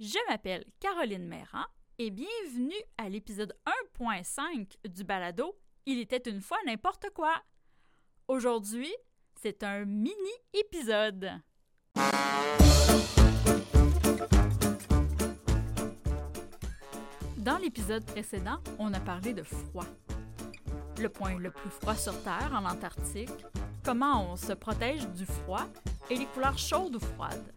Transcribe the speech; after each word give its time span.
Je 0.00 0.18
m'appelle 0.28 0.64
Caroline 0.80 1.28
Méran 1.28 1.64
et 2.00 2.10
bienvenue 2.10 2.74
à 2.98 3.08
l'épisode 3.08 3.54
1.5 3.96 4.88
du 4.88 5.04
balado 5.04 5.56
Il 5.86 6.00
était 6.00 6.28
une 6.28 6.40
fois 6.40 6.56
n'importe 6.66 7.10
quoi. 7.14 7.32
Aujourd'hui, 8.26 8.92
c'est 9.40 9.62
un 9.62 9.84
mini-épisode. 9.84 11.30
Dans 17.36 17.58
l'épisode 17.58 18.04
précédent, 18.04 18.58
on 18.80 18.92
a 18.94 19.00
parlé 19.00 19.32
de 19.32 19.44
froid. 19.44 19.86
Le 20.98 21.08
point 21.08 21.38
le 21.38 21.52
plus 21.52 21.70
froid 21.70 21.94
sur 21.94 22.20
Terre, 22.24 22.50
en 22.52 22.64
Antarctique, 22.68 23.30
comment 23.84 24.32
on 24.32 24.34
se 24.34 24.54
protège 24.54 25.06
du 25.10 25.24
froid 25.24 25.68
et 26.10 26.16
les 26.16 26.26
couleurs 26.26 26.58
chaudes 26.58 26.96
ou 26.96 27.00
froides. 27.00 27.53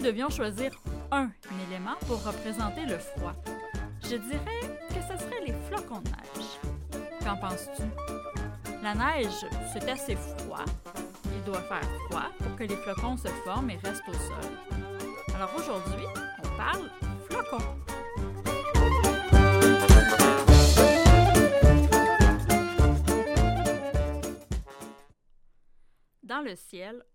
Nous 0.00 0.06
devions 0.06 0.30
choisir 0.30 0.72
un 1.12 1.28
élément 1.68 1.96
pour 2.06 2.24
représenter 2.24 2.86
le 2.86 2.96
froid, 2.96 3.34
je 4.02 4.16
dirais 4.16 4.78
que 4.88 4.94
ce 4.94 5.22
serait 5.22 5.44
les 5.46 5.52
flocons 5.68 6.00
de 6.00 6.08
neige. 6.08 7.02
Qu'en 7.22 7.36
penses-tu? 7.36 7.82
La 8.82 8.94
neige, 8.94 9.44
c'est 9.74 9.86
assez 9.90 10.16
froid. 10.16 10.64
Il 11.26 11.44
doit 11.44 11.60
faire 11.60 11.86
froid 12.08 12.30
pour 12.38 12.56
que 12.56 12.64
les 12.64 12.76
flocons 12.76 13.18
se 13.18 13.28
forment 13.44 13.68
et 13.68 13.76
restent 13.84 14.08
au 14.08 14.14
sol. 14.14 14.50
Alors 15.34 15.50
aujourd'hui, 15.54 16.06
on 16.44 16.56
parle 16.56 16.90
flocons. 17.28 17.69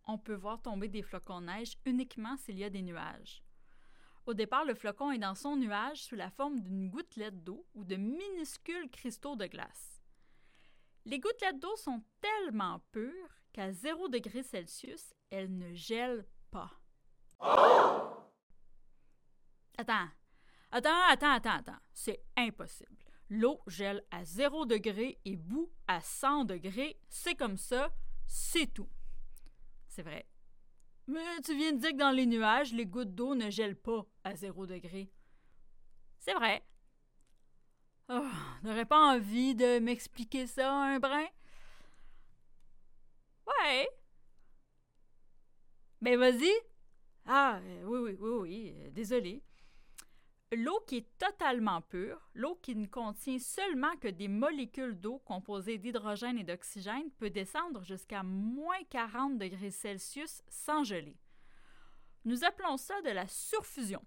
On 0.06 0.18
peut 0.18 0.36
voir 0.36 0.62
tomber 0.62 0.88
des 0.88 1.02
flocons 1.02 1.42
de 1.42 1.48
neige 1.48 1.78
uniquement 1.86 2.38
s'il 2.38 2.58
y 2.58 2.64
a 2.64 2.70
des 2.70 2.82
nuages. 2.82 3.44
Au 4.26 4.34
départ, 4.34 4.66
le 4.66 4.74
flocon 4.74 5.12
est 5.12 5.20
dans 5.20 5.36
son 5.36 5.56
nuage 5.56 6.04
sous 6.04 6.16
la 6.16 6.32
forme 6.32 6.60
d'une 6.60 6.90
gouttelette 6.90 7.44
d'eau 7.44 7.66
ou 7.76 7.84
de 7.84 7.96
minuscules 7.96 8.90
cristaux 8.90 9.36
de 9.36 9.46
glace. 9.46 10.02
Les 11.06 11.20
gouttelettes 11.20 11.60
d'eau 11.60 11.76
sont 11.76 12.04
tellement 12.20 12.80
pures 12.92 13.42
qu'à 13.54 13.72
0 13.72 14.10
degré 14.10 14.42
Celsius, 14.42 15.14
elles 15.30 15.56
ne 15.56 15.74
gèlent 15.74 16.26
pas. 16.50 16.72
Attends, 19.78 20.10
attends, 20.72 21.02
attends, 21.10 21.32
attends, 21.32 21.58
attends. 21.58 21.80
C'est 21.94 22.24
impossible. 22.36 23.04
L'eau 23.30 23.62
gèle 23.68 24.04
à 24.10 24.26
0 24.26 24.66
degré 24.66 25.20
et 25.26 25.36
bout 25.36 25.72
à 25.88 26.02
100 26.02 26.46
degrés. 26.46 27.00
C'est 27.10 27.36
comme 27.36 27.58
ça, 27.58 27.92
c'est 28.26 28.74
tout. 28.74 28.90
C'est 29.96 30.02
vrai. 30.04 30.26
Mais 31.08 31.22
tu 31.46 31.56
viens 31.56 31.72
de 31.72 31.78
dire 31.80 31.92
que 31.92 31.98
dans 31.98 32.12
les 32.12 32.26
nuages, 32.26 32.74
les 32.74 32.86
gouttes 32.86 33.16
d'eau 33.16 33.34
ne 33.34 33.50
gèlent 33.50 33.78
pas 33.78 34.06
à 34.26 34.36
0 34.36 34.66
degré. 34.68 35.10
C'est 36.20 36.34
vrai. 36.34 36.66
Oh, 38.10 38.28
N'aurais 38.64 38.86
pas 38.86 39.16
envie 39.16 39.54
de 39.56 39.80
m'expliquer 39.80 40.48
ça 40.48 40.72
un 40.74 41.00
brin? 41.00 41.26
Ouais. 43.48 43.88
Ben 46.02 46.18
vas-y. 46.20 46.52
Ah, 47.26 47.60
euh, 47.64 47.84
oui, 47.86 48.00
oui, 48.00 48.18
oui, 48.20 48.32
oui, 48.42 48.76
euh, 48.78 48.92
désolé. 48.92 49.44
L'eau 50.56 50.80
qui 50.88 50.98
est 50.98 51.18
totalement 51.18 51.82
pure, 51.82 52.30
l'eau 52.34 52.56
qui 52.62 52.76
ne 52.76 52.86
contient 52.86 53.40
seulement 53.40 53.96
que 53.98 54.08
des 54.08 54.30
molécules 54.30 55.00
d'eau 55.00 55.20
composées 55.20 55.78
d'hydrogène 55.78 56.38
et 56.38 56.46
d'oxygène, 56.46 57.12
peut 57.18 57.30
descendre 57.30 57.84
jusqu'à 57.84 58.24
moins 58.24 58.82
40 58.90 59.38
degrés 59.38 59.72
Celsius 59.72 60.42
sans 60.48 60.84
geler. 60.84 61.18
Nous 62.24 62.46
appelons 62.46 62.78
ça 62.78 63.02
de 63.02 63.10
la 63.10 63.28
surfusion. 63.28 64.02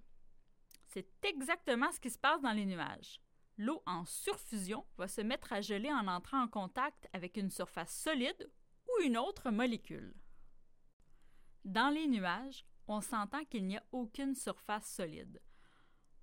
C'est 0.86 1.08
exactement 1.22 1.92
ce 1.92 2.00
qui 2.00 2.08
se 2.08 2.18
passe 2.18 2.40
dans 2.40 2.52
les 2.52 2.64
nuages. 2.64 3.20
L'eau 3.58 3.82
en 3.84 4.06
surfusion 4.06 4.86
va 4.96 5.06
se 5.06 5.20
mettre 5.20 5.52
à 5.52 5.60
geler 5.60 5.92
en 5.92 6.08
entrant 6.08 6.42
en 6.42 6.48
contact 6.48 7.08
avec 7.12 7.36
une 7.36 7.50
surface 7.50 7.94
solide 7.94 8.50
ou 8.86 9.02
une 9.02 9.18
autre 9.18 9.50
molécule. 9.50 10.14
Dans 11.64 11.90
les 11.90 12.06
nuages, 12.06 12.64
on 12.86 13.02
s'entend 13.02 13.44
qu'il 13.44 13.66
n'y 13.66 13.76
a 13.76 13.84
aucune 13.92 14.34
surface 14.34 14.90
solide. 14.90 15.42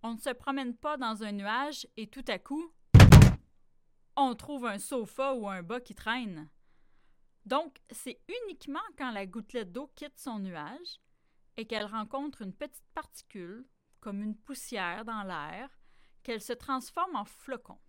On 0.08 0.14
ne 0.14 0.20
se 0.20 0.30
promène 0.30 0.78
pas 0.78 0.98
dans 0.98 1.24
un 1.24 1.32
nuage 1.32 1.88
et 1.98 2.06
tout 2.06 2.24
à 2.28 2.38
coup, 2.38 2.72
on 4.16 4.36
trouve 4.36 4.68
un 4.68 4.78
sofa 4.78 5.34
ou 5.34 5.50
un 5.50 5.64
bas 5.64 5.80
qui 5.80 5.96
traîne. 5.96 6.48
Donc, 7.48 7.82
c'est 7.90 8.22
uniquement 8.44 8.86
quand 9.00 9.10
la 9.10 9.26
gouttelette 9.26 9.72
d'eau 9.72 9.88
quitte 9.96 10.20
son 10.20 10.38
nuage 10.38 11.02
et 11.58 11.66
qu'elle 11.66 11.88
rencontre 11.88 12.44
une 12.44 12.54
petite 12.54 12.86
particule, 12.94 13.68
comme 14.00 14.22
une 14.22 14.38
poussière 14.38 15.06
dans 15.06 15.24
l'air, 15.24 15.76
qu'elle 16.22 16.42
se 16.42 16.54
transforme 16.54 17.16
en 17.16 17.26
flocon. 17.26 17.80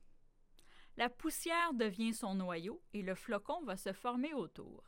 La 0.97 1.11
poussière 1.11 1.75
devient 1.75 2.15
son 2.15 2.37
noyau 2.37 2.83
et 2.95 3.03
le 3.03 3.15
flocon 3.15 3.63
va 3.65 3.77
se 3.77 3.93
former 3.93 4.33
autour. 4.33 4.85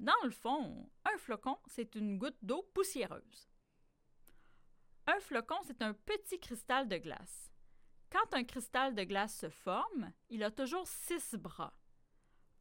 Dans 0.00 0.24
le 0.24 0.32
fond, 0.32 0.90
un 1.04 1.16
flocon, 1.18 1.58
c'est 1.68 1.94
une 1.94 2.18
goutte 2.18 2.38
d'eau 2.42 2.68
poussiéreuse. 2.74 3.48
Un 5.10 5.20
flocon, 5.20 5.56
c'est 5.66 5.80
un 5.80 5.94
petit 5.94 6.38
cristal 6.38 6.86
de 6.86 6.98
glace. 6.98 7.50
Quand 8.12 8.34
un 8.34 8.44
cristal 8.44 8.94
de 8.94 9.04
glace 9.04 9.38
se 9.38 9.48
forme, 9.48 10.12
il 10.28 10.42
a 10.42 10.50
toujours 10.50 10.86
six 10.86 11.34
bras. 11.34 11.72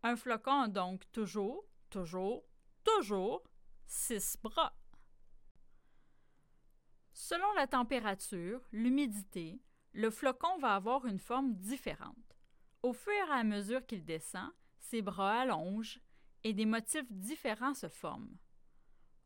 Un 0.02 0.16
flocon 0.16 0.62
a 0.62 0.68
donc 0.70 1.04
toujours, 1.12 1.66
toujours, 1.90 2.46
toujours 2.86 3.44
six 3.86 4.38
bras. 4.42 4.74
Selon 7.12 7.52
la 7.58 7.68
température, 7.68 8.62
l'humidité, 8.72 9.60
le 9.92 10.10
flocon 10.10 10.58
va 10.60 10.76
avoir 10.76 11.06
une 11.06 11.20
forme 11.20 11.54
différente. 11.54 12.38
Au 12.82 12.94
fur 12.94 13.12
et 13.12 13.40
à 13.40 13.44
mesure 13.44 13.86
qu'il 13.86 14.06
descend, 14.06 14.52
ses 14.80 15.02
bras 15.02 15.42
allongent 15.42 16.00
et 16.46 16.54
des 16.54 16.66
motifs 16.66 17.12
différents 17.12 17.74
se 17.74 17.90
forment. 17.90 18.38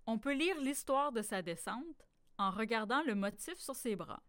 On 0.07 0.17
peut 0.17 0.33
lire 0.33 0.59
l'histoire 0.59 1.11
de 1.11 1.21
sa 1.21 1.43
descente 1.43 2.07
en 2.41 2.49
regardant 2.49 3.03
le 3.03 3.13
motif 3.13 3.59
sur 3.59 3.75
ses 3.75 3.95
bras. 3.95 4.23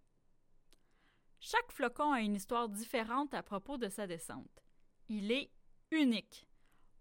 Chaque 1.41 1.73
flocon 1.73 2.13
a 2.13 2.21
une 2.21 2.35
histoire 2.35 2.69
différente 2.69 3.33
à 3.33 3.43
propos 3.43 3.79
de 3.79 3.89
sa 3.89 4.07
descente. 4.07 4.63
Il 5.09 5.33
est 5.33 5.51
unique. 5.91 6.47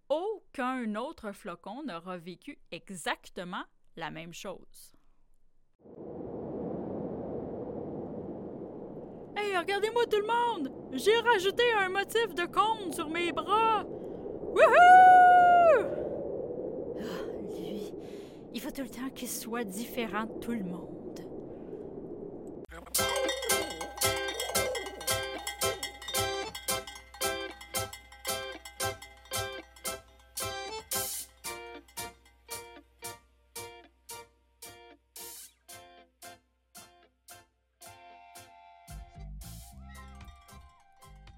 Aucun 0.10 0.96
autre 0.96 1.32
flocon 1.34 1.84
n'aura 1.84 2.18
vécu 2.18 2.58
exactement 2.72 3.64
la 3.98 4.10
même 4.10 4.34
chose. 4.34 4.94
Hey, 9.36 9.58
regardez-moi 9.58 10.06
tout 10.06 10.20
le 10.20 10.28
monde! 10.28 10.72
J'ai 10.94 11.18
rajouté 11.20 11.64
un 11.78 11.90
motif 11.90 12.34
de 12.34 12.46
cône 12.46 12.94
sur 12.94 13.10
mes 13.10 13.32
bras! 13.32 13.84
Wouhou! 13.84 14.62
Ah, 17.00 17.32
lui, 17.58 17.94
il 18.54 18.62
faut 18.62 18.72
tout 18.72 18.82
le 18.82 18.90
temps 18.90 19.10
qu'il 19.14 19.30
soit 19.30 19.64
différent 19.64 20.26
de 20.26 20.40
tout 20.40 20.52
le 20.52 20.64
monde. 20.64 21.01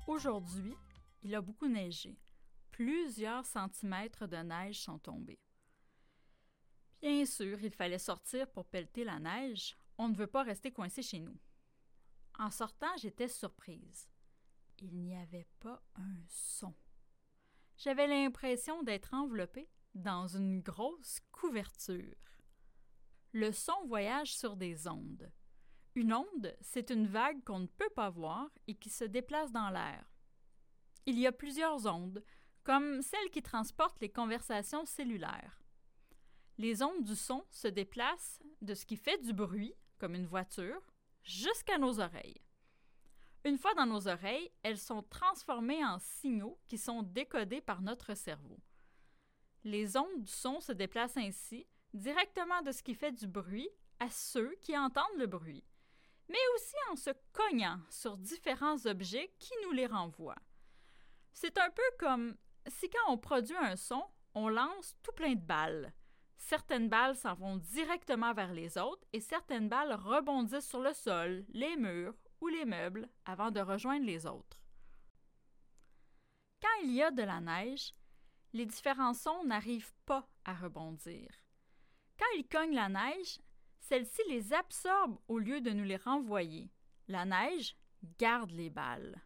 Aujourd'hui, 0.06 0.76
il 1.22 1.34
a 1.34 1.42
beaucoup 1.42 1.68
neigé. 1.68 2.20
Plusieurs 2.72 3.46
centimètres 3.46 4.28
de 4.28 4.36
neige 4.38 4.82
sont 4.82 5.00
tombés. 5.00 5.40
Bien 7.02 7.26
sûr, 7.26 7.58
il 7.62 7.72
fallait 7.72 8.00
sortir 8.00 8.50
pour 8.52 8.66
pelleter 8.66 9.06
la 9.06 9.20
neige. 9.20 9.78
On 9.98 10.10
ne 10.10 10.16
veut 10.16 10.28
pas 10.28 10.44
rester 10.44 10.72
coincé 10.72 11.02
chez 11.02 11.20
nous. 11.20 11.38
En 12.38 12.50
sortant, 12.50 12.96
j'étais 12.98 13.30
surprise. 13.30 14.10
Il 14.82 15.00
n'y 15.00 15.16
avait 15.16 15.48
pas 15.60 15.82
un 15.96 16.18
son. 16.28 16.74
J'avais 17.78 18.08
l'impression 18.08 18.84
d'être 18.84 19.14
enveloppée 19.14 19.70
dans 19.96 20.28
une 20.28 20.60
grosse 20.62 21.20
couverture. 21.32 22.18
Le 23.32 23.52
son 23.52 23.86
voyage 23.86 24.36
sur 24.36 24.58
des 24.58 24.88
ondes. 24.88 25.32
Une 25.96 26.14
onde, 26.14 26.56
c'est 26.62 26.90
une 26.90 27.08
vague 27.08 27.44
qu'on 27.44 27.60
ne 27.60 27.68
peut 27.68 27.92
pas 27.96 28.10
voir 28.10 28.50
et 28.68 28.74
qui 28.74 28.90
se 28.90 29.04
déplace 29.04 29.52
dans 29.52 29.70
l'air. 29.70 30.04
Il 31.06 31.20
y 31.20 31.28
a 31.28 31.32
plusieurs 31.32 31.86
ondes, 31.86 32.24
comme 32.64 33.02
celles 33.02 33.30
qui 33.30 33.44
transportent 33.44 34.00
les 34.00 34.12
conversations 34.12 34.86
cellulaires. 34.86 35.62
Les 36.58 36.82
ondes 36.82 37.04
du 37.04 37.16
son 37.16 37.44
se 37.52 37.68
déplacent 37.68 38.42
de 38.62 38.74
ce 38.74 38.86
qui 38.86 38.96
fait 38.96 39.18
du 39.20 39.34
bruit, 39.34 39.74
comme 40.00 40.16
une 40.16 40.26
voiture, 40.26 40.82
jusqu'à 41.24 41.78
nos 41.78 42.00
oreilles. 42.00 42.42
Une 43.46 43.58
fois 43.58 43.74
dans 43.76 43.86
nos 43.86 44.08
oreilles, 44.08 44.52
elles 44.64 44.80
sont 44.80 45.04
transformées 45.04 45.84
en 45.84 46.00
signaux 46.00 46.58
qui 46.68 46.78
sont 46.78 47.04
décodés 47.04 47.62
par 47.62 47.82
notre 47.82 48.16
cerveau. 48.16 48.58
Les 49.64 49.98
ondes 49.98 50.24
du 50.24 50.32
son 50.32 50.60
se 50.60 50.72
déplacent 50.72 51.18
ainsi 51.18 51.68
directement 51.94 52.62
de 52.62 52.72
ce 52.72 52.82
qui 52.82 52.96
fait 52.96 53.12
du 53.12 53.28
bruit 53.28 53.70
à 54.00 54.10
ceux 54.10 54.56
qui 54.62 54.78
entendent 54.78 55.18
le 55.18 55.28
bruit, 55.28 55.64
mais 56.34 56.40
aussi 56.56 56.76
en 56.92 56.96
se 56.96 57.12
cognant 57.32 57.80
sur 57.92 58.18
différents 58.18 58.84
objets 58.88 59.32
qui 59.38 59.54
nous 59.64 59.72
les 59.72 59.86
renvoient. 59.86 60.42
C'est 61.32 61.60
un 61.60 61.70
peu 61.70 61.84
comme 62.00 62.36
si 62.68 62.90
quand 62.90 63.14
on 63.14 63.20
produit 63.20 63.56
un 63.56 63.76
son, 63.76 64.04
on 64.34 64.50
lance 64.50 64.96
tout 65.04 65.12
plein 65.12 65.36
de 65.36 65.46
balles. 65.46 65.94
Certaines 66.38 66.90
balles 66.90 67.16
s'en 67.16 67.36
vont 67.36 67.58
directement 67.58 68.34
vers 68.34 68.52
les 68.52 68.80
autres 68.80 69.06
et 69.14 69.20
certaines 69.20 69.70
balles 69.70 69.94
rebondissent 69.94 70.68
sur 70.68 70.82
le 70.82 70.94
sol, 70.94 71.46
les 71.50 71.76
murs 71.78 72.16
ou 72.42 72.48
les 72.48 72.66
meubles 72.66 73.08
avant 73.26 73.52
de 73.52 73.60
rejoindre 73.60 74.06
les 74.06 74.26
autres. 74.26 74.60
Quand 76.62 76.84
il 76.84 76.94
y 76.94 77.04
a 77.04 77.12
de 77.12 77.22
la 77.22 77.42
neige, 77.42 77.94
les 78.54 78.66
différents 78.66 79.14
sons 79.14 79.44
n'arrivent 79.44 79.94
pas 80.06 80.28
à 80.46 80.54
rebondir. 80.56 81.30
Quand 82.18 82.26
ils 82.38 82.48
cognent 82.48 82.76
la 82.76 82.90
neige, 82.90 83.40
celle-ci 83.84 84.22
les 84.30 84.54
absorbe 84.54 85.20
au 85.28 85.40
lieu 85.40 85.60
de 85.60 85.72
nous 85.72 85.84
les 85.84 85.98
renvoyer. 85.98 86.72
La 87.10 87.26
neige 87.26 87.76
garde 88.18 88.52
les 88.52 88.70
balles. 88.70 89.22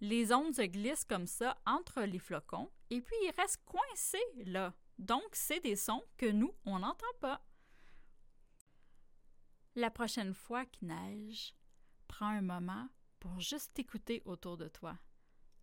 Les 0.00 0.32
ondes 0.32 0.54
se 0.54 0.62
glissent 0.62 1.04
comme 1.04 1.28
ça 1.28 1.60
entre 1.64 2.02
les 2.02 2.18
flocons 2.18 2.70
et 2.90 3.00
puis 3.00 3.16
ils 3.22 3.34
restent 3.36 3.64
coincés 3.64 4.44
là. 4.46 4.74
Donc, 4.98 5.28
c'est 5.32 5.60
des 5.60 5.76
sons 5.76 6.04
que 6.16 6.26
nous, 6.26 6.52
on 6.64 6.80
n'entend 6.80 7.06
pas. 7.20 7.40
La 9.76 9.90
prochaine 9.92 10.34
fois 10.34 10.66
qu'il 10.66 10.88
neige, 10.88 11.54
prends 12.08 12.26
un 12.26 12.42
moment 12.42 12.88
pour 13.20 13.38
juste 13.38 13.78
écouter 13.78 14.22
autour 14.24 14.56
de 14.56 14.66
toi. 14.66 14.98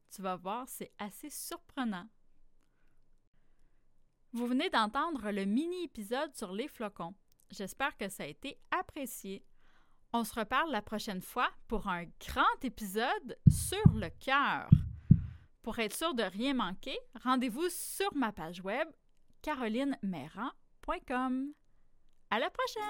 Tu 0.09 0.21
vas 0.21 0.37
voir, 0.37 0.69
c'est 0.69 0.93
assez 0.99 1.29
surprenant. 1.29 2.07
Vous 4.31 4.47
venez 4.47 4.69
d'entendre 4.69 5.31
le 5.31 5.43
mini-épisode 5.43 6.33
sur 6.33 6.53
les 6.53 6.69
flocons. 6.69 7.13
J'espère 7.51 7.95
que 7.97 8.09
ça 8.09 8.23
a 8.23 8.27
été 8.27 8.57
apprécié. 8.71 9.45
On 10.13 10.23
se 10.23 10.33
reparle 10.33 10.71
la 10.71 10.81
prochaine 10.81 11.21
fois 11.21 11.49
pour 11.67 11.87
un 11.87 12.05
grand 12.25 12.63
épisode 12.63 13.37
sur 13.47 13.91
le 13.93 14.09
cœur. 14.09 14.69
Pour 15.61 15.77
être 15.79 15.95
sûr 15.95 16.13
de 16.13 16.23
rien 16.23 16.53
manquer, 16.53 16.97
rendez-vous 17.23 17.67
sur 17.69 18.13
ma 18.15 18.31
page 18.31 18.61
web 18.61 18.87
carolinemeran.com. 19.41 21.51
À 22.31 22.39
la 22.39 22.49
prochaine! 22.49 22.85